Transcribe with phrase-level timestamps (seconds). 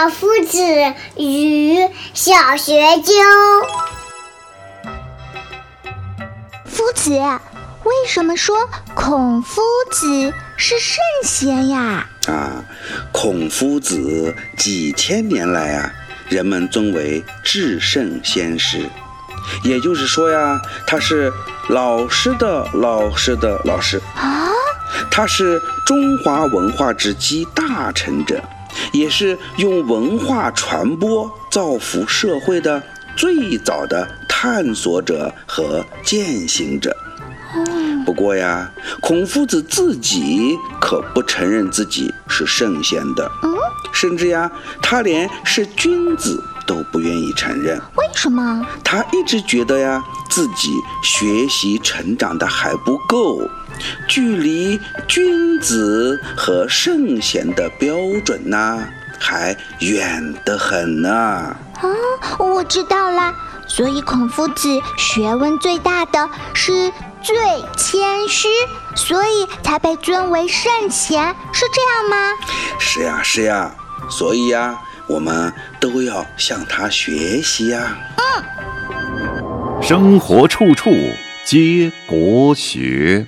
[0.00, 0.62] 老夫子
[1.16, 1.76] 与
[2.14, 3.12] 小学究。
[6.64, 7.10] 夫子，
[7.82, 8.56] 为什么说
[8.94, 12.06] 孔夫子是圣贤呀？
[12.28, 12.62] 啊，
[13.10, 15.92] 孔夫子几千年来啊，
[16.28, 18.88] 人们尊为至圣先师，
[19.64, 21.32] 也就是说呀，他是
[21.70, 24.48] 老师的老师的老师啊，
[25.10, 28.40] 他是中华文化之集大成者。
[28.92, 32.82] 也是用文化传播造福社会的
[33.16, 36.96] 最早的探索者和践行者。
[38.04, 38.70] 不过呀，
[39.00, 43.30] 孔夫子自己可不承认自己是圣贤的，
[43.92, 44.50] 甚至呀，
[44.82, 47.76] 他连是君子都不愿意承认。
[47.96, 48.66] 为什么？
[48.82, 50.70] 他一直觉得呀，自己
[51.02, 53.40] 学习成长的还不够。
[54.06, 61.10] 距离君子和圣贤的标准呢，还远得很呢。
[61.10, 61.56] 啊，
[62.38, 63.34] 我知道啦。
[63.66, 66.90] 所以孔夫子学问最大的是
[67.22, 67.36] 最
[67.76, 68.48] 谦虚，
[68.96, 72.32] 所以才被尊为圣贤，是这样吗？
[72.78, 73.74] 是呀，是呀。
[74.10, 77.94] 所以呀，我们都要向他学习呀。
[78.16, 79.82] 嗯。
[79.82, 80.90] 生活处处
[81.44, 83.26] 皆国学。